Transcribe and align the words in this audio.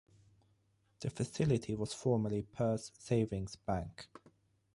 The 1.01 1.11
facility 1.11 1.75
was 1.75 1.93
formerly 1.93 2.41
Perth 2.41 2.89
Savings 2.97 3.55
Bank. 3.55 4.07